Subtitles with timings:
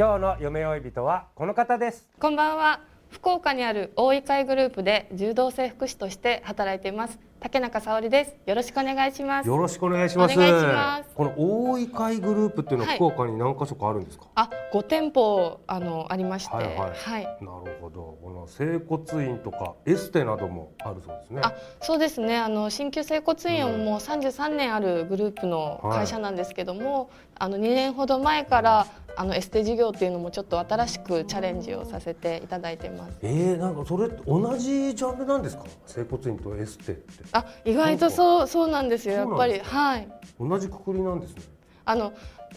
[0.00, 2.80] 今日の夢追い人はこの方ですこんばんは。
[3.10, 7.18] 福岡にある大井会グループで柔道整復師として働いています。
[7.38, 8.34] 竹中沙織です。
[8.46, 9.46] よろしくお願いします。
[9.46, 10.38] よろしくお願いします。
[10.38, 14.24] お願いしますこの大井会グループっていうのははい福岡に何箇所かあるんですか？
[14.36, 17.24] あ、5店舗あのありまして、はいはいはい。
[17.24, 18.18] なるほど。
[18.22, 21.40] この整骨院とかエステなどもあるそうですね。
[21.44, 22.36] あ、そうですね。
[22.38, 33.18] あの新旧整骨院はもう33年あるグループの会社なんですけども、あの2年ほど前からあのエステ事業っていうのもちょっと新しくチャレンジをさせていただいてます。
[33.22, 35.64] えー、なんかそれ同じジャンルなんですか？
[35.86, 39.14] 整骨院とエステってあ、意外とそうそうなんですよ。
[39.14, 40.08] やっぱりはい。
[40.38, 41.42] 同じくくりなんですね。
[41.84, 42.12] あの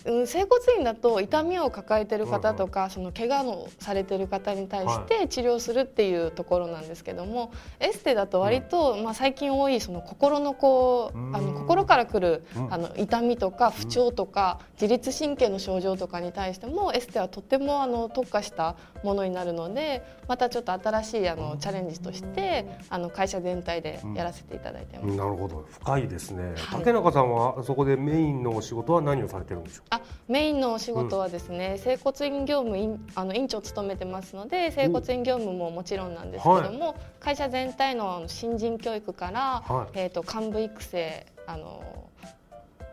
[0.05, 25.15] うん整骨院だと痛みを抱えてる方とか、その怪我をされてる方に対して治療するっていうところなんですけども、エステだと割と、まあ、最近多いその心のこううんあの心からくる、うんあの痛みとか不調とか、自律神経の症状とかに対してもエステはとってもあの特化したものになるのでまたちょっと新しいあのチャレンジとしてあの会社全体でやらせていただいてます。
[25.15, 25.65] なるほど。
[25.69, 26.53] 深いですね。
[26.57, 29.82] はい竹中さんはそこでメインのお仕事は何をされてるんでしょう？
[29.89, 39.99] あメインのお仕事はですね、整骨院業務院あの院長を務めてますので整骨院業務ももちろんなんですけども、会社全体の新人教育から、はい。
[39.99, 41.83] えー、と幹部育成あの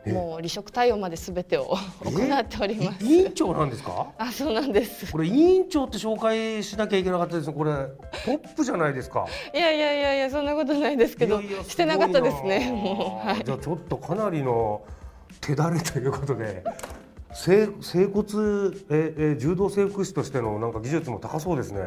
[0.04, 0.12] え。
[0.12, 3.04] もう離職対応まで全てを 行っております。
[3.04, 4.06] い委員長なんですか？
[4.18, 5.10] あそうなんです。
[5.12, 7.52] これ委員長って紹介しなきゃいけなかったですね。
[7.54, 7.70] これ。
[8.24, 9.26] トップじゃないですか。
[9.54, 13.26] いやいやいやいやそんなことないですけどいやいやしてなかったですねもう。
[13.28, 13.44] はい。
[13.44, 14.80] じゃあちょっとかなりの
[15.40, 16.62] 手だれということで。
[17.34, 18.26] 整整骨
[18.90, 21.80] ええ柔道整復師としてのなんか技術も高そうですね。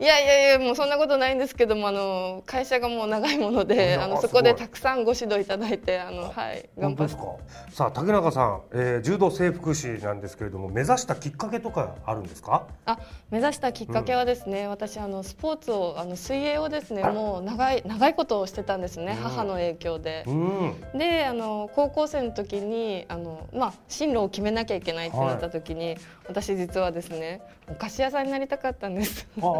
[0.00, 7.22] いやいやいやもうそんなことないんですけどもあの会社がもう長いものであのそこでたくさんご指導いただいてあのはい頑張って本当ですか？
[7.70, 12.66] さあ竹中さん、えー、柔道整復師なんですけれども目指したきっかけとかあるんですか？
[12.86, 12.98] あ
[13.30, 20.32] 目指したきっかけはですね、私あのスポーツをあの水泳をですねもう長い長いことをしてたんですね、母の影響でう。
[20.32, 20.74] ん。
[20.98, 25.96] であの高校生の時にあの、まあ、進路を決めなきゃいけないってなった時に、
[26.28, 29.26] 私実はですねお菓子屋さんになりたかったんです。
[29.40, 29.50] ああ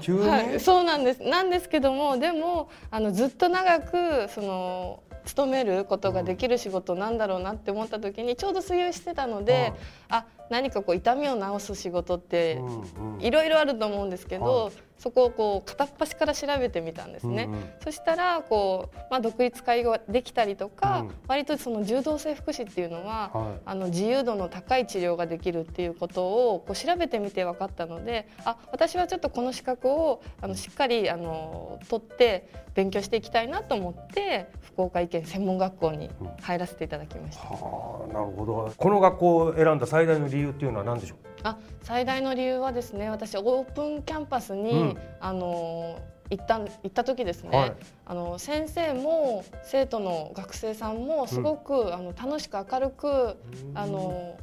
[0.00, 0.28] 急に？
[0.28, 9.72] はい、そうなんですなんですけどもでもあのずっと長くその勤めることができる仕事なんだろうなって思った時にちょうど水泳してたので、
[10.08, 17.44] あ何かこう痛みを治す仕事ってうんうんいろいろあると思うんですけど、はいそこをこう片っ端から調べてみたんですね。
[17.44, 36.10] うんうんそしたらこう、まあ、独立会ができたりとか、うん割とその柔道整復師っていうのは、はいあの自由度の高い治療ができるっていうことをこう調べてみて分かったのであ私はちょっとこの資格をあのしっかりあの取って勉強していきたいなと思って福岡医研専門学校に
[36.42, 37.44] 入らせていただきました。
[37.44, 38.72] はあなるほど。
[38.76, 41.18] この学校を選んだ最大の理由っていうのは何でしょう？
[41.42, 44.98] あ最大の理由はですね私オープンキャンパスに、うん。
[45.20, 45.98] あの
[46.30, 47.72] 行った行った時ですね、はい。
[48.06, 53.36] あの先生も生徒の学生さんもすごく、あの楽しく明るく
[53.74, 54.38] あの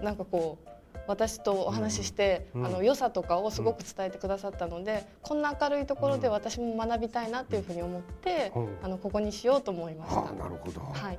[0.00, 0.68] なんかこう
[1.08, 2.66] 私とお話しして、うん。
[2.66, 8.68] あの良さとかをすごく伝えてくださったので、こんな明るいところで私も学びたいなっていうふうに思って、うん。
[8.82, 10.20] あのここにしようと思いました。
[10.20, 10.80] はあなるほど。
[10.82, 11.18] はい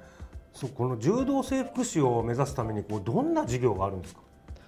[0.57, 4.21] そうこの柔道整復師を目指すためにこうどんな授業があるんですか？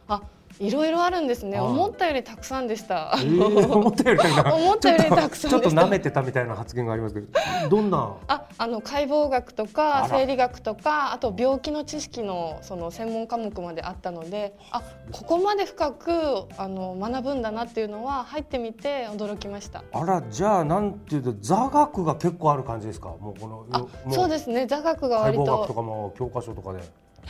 [0.07, 0.21] あ
[0.59, 3.13] いろいろあるんですね、はい思ったよりたくさんでした。
[3.15, 7.27] えー、思ったより 思ったよりたくさんちょっと舐めてたみたいな発言がありますけど、
[7.69, 8.13] どんな？
[8.27, 14.81] ああの解剖学とあから生理学とかあと病気の知識のその専門科目まであったのであ
[15.11, 16.11] ここまで深く
[16.57, 19.83] あの学ぶんだなっていうのは入ってみて驚きました。
[19.93, 23.09] あらじゃあなんていうと座学が結構ある感じですか？
[23.19, 26.79] もうこのそうですね座学が解割と剖学とかも教科書とかで。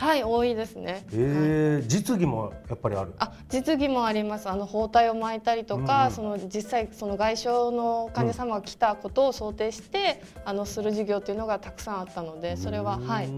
[0.00, 1.04] はい多いですね。
[1.12, 3.12] えー、実技もやっぱりある？
[3.18, 4.48] あ実技もあります。
[4.48, 13.28] あの包帯を巻いたりとか、うんその実際その外傷の患者様が来たことを想定して、うん、あのする授業っていうのがたくさんあったのでそれははい。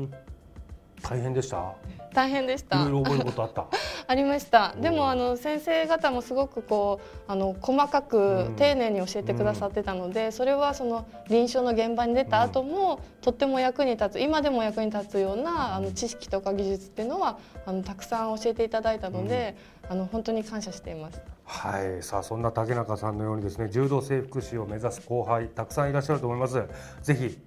[1.02, 1.74] 大変でした？
[2.14, 2.80] 大変でした。
[2.80, 3.66] いろいろ覚えることあった。
[4.12, 4.74] ありました。
[4.78, 19.56] でもあの先生方もすごくこうあの細かく丁寧に教えてくださってたので、それはその臨床の現場に出た後も、とっても役に立つ今でも役に立つようなあの知識とか技術っていうのはあのたくさん教えていただいたので、
[19.88, 21.22] あの本当に感謝しています。
[21.44, 26.62] はい、さあそんな竹中さんのようにですね柔道整復師を目指す後輩たくさんいらっしゃると思います。
[27.00, 27.38] ぜひ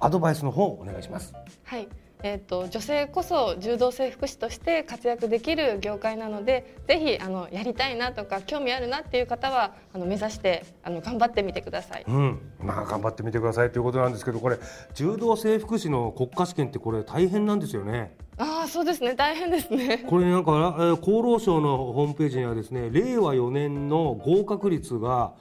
[0.00, 1.32] アドバイスの方お願いします。
[1.64, 1.88] はい。
[2.26, 14.58] えーと、女性こそ柔道整復師として活躍できる業界なのでぜひあのやりたいなとか興味あるなっていう方はあの目指してあの頑張ってみてください、うん、まあ、頑張ってみてくださいということなんですけどこれ
[14.94, 18.16] 柔道整復師の国家試験ってこれ大変なんですよね。
[18.38, 19.98] ああそうですね大変ですね。
[20.08, 25.34] これなんか、えー、厚労省のホームページにはですね令和4年の合格率が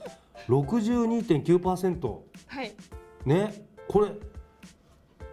[0.50, 2.18] 62.9%。
[2.47, 2.74] はい。
[3.25, 3.53] ね
[3.88, 4.09] これ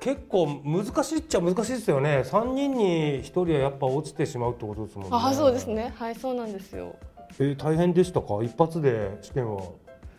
[0.00, 2.22] 結構難しいっちゃ難しいですよね。
[2.26, 5.10] 3人に1人はやっぱ落ちてしまうってことですもんね。
[5.12, 5.92] あそうですね。
[5.96, 6.96] はいそうなんですよ。
[7.38, 8.42] えー、大変でしたか？
[8.42, 9.70] 一発で試験は受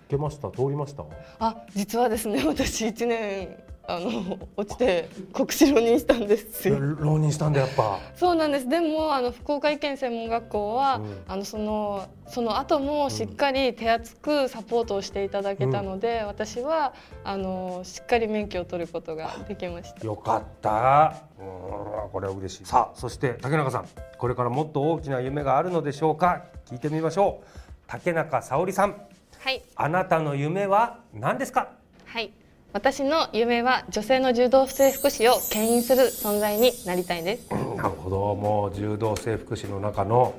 [0.10, 0.50] けました？
[0.52, 1.04] 通りました？
[1.40, 3.58] あ実はですね 私1年
[3.96, 6.80] あの落ちて国試浪人したんですよ。
[6.80, 8.00] 浪人したんだやっぱ。
[8.16, 8.70] そうなんです。
[8.70, 16.94] でもあの福岡医研専門学校は、うん、あのそのその後もしっかり手厚くサポートをしていただけたので、うん、私は
[17.24, 20.06] あのしっかり免許を取ることができました。
[20.06, 21.24] よかった。
[21.40, 21.46] うん
[22.12, 22.66] これは嬉しい。
[22.66, 26.44] さあそして竹中さんこれからもっと大きな夢があるのでしょうか？
[26.66, 27.48] 聞いてみましょう。
[27.88, 28.96] 竹中沙織さん。
[29.40, 29.64] はい。
[29.76, 31.70] あなたの夢は何ですか？
[32.06, 32.32] はい。
[32.74, 37.50] 私の夢は女性の柔道整復師を牽引する存在になりたいです。
[37.76, 40.34] なるほど、もう柔道整復師の中の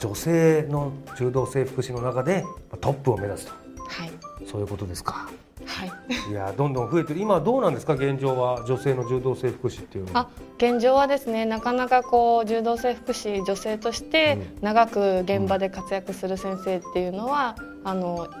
[0.00, 2.44] 女性の柔道整復師の中で
[2.80, 3.52] トップを目指すと。
[3.86, 4.10] はい。
[4.50, 5.28] そういうことですか。
[5.66, 5.92] はい、
[6.30, 7.94] いやどんどん増えてる今どうなんですか？
[7.94, 10.28] 現状は女性の柔道整復師っていうのはあ
[10.58, 17.73] 現状はですねなかなかこう柔道整復師女性として長く現場で活躍する先生っていうのは、うん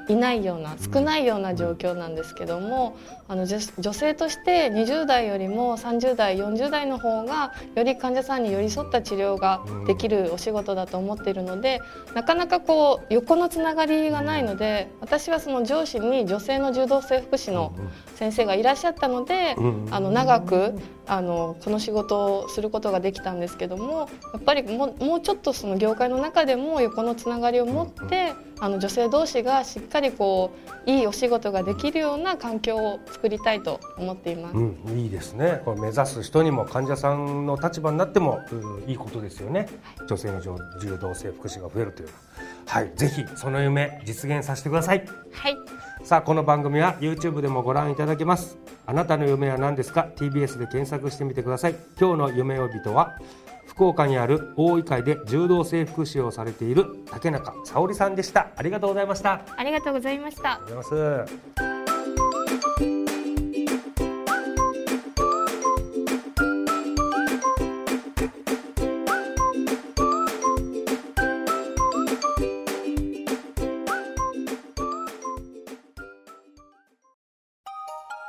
[0.08, 2.96] いないような少ないような状況なんですけども、
[3.28, 3.60] あの女
[3.92, 11.80] 性として20代よりも30代40代の方がより患者さんに寄り添った治療ができるお仕事だと思っているので
[12.14, 17.74] なかなかこう横のつながりがないので私はその上司に女性の柔道整復師の
[18.14, 19.56] 先生がいらっしゃったので、
[19.90, 20.74] あの長く
[21.06, 30.52] あのこの仕事をすることができたんですけどもやっぱりももうちょっとその業界の中でも横のつながりを持ってあの女性同士がしっかりこ
[30.86, 35.60] ういいお仕事ができるような環境を作りたいと思っています、うん、いいですね。
[35.64, 38.40] これ目指す人にも患者さんの立場になっても
[38.86, 42.08] いいことですよね、はい、女性の柔道整復師が増えるという
[42.66, 45.04] はいぜひその夢実現させてください。
[45.32, 45.56] はい。
[46.02, 51.76] さあこの番組は YouTube でもご覧いただけますあなたの夢は何ですか？TBS で検索してみてください。
[51.98, 53.18] 今日の夢呼人は
[53.66, 58.48] 福岡にある大井会で柔道整復師をされている竹中沙織さんでした。
[58.56, 59.40] ありがとうございました。
[59.56, 60.52] ありがとうございました。
[60.52, 61.26] ありがとうござい
[61.56, 61.73] ます